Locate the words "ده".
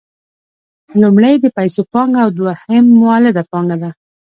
3.81-3.89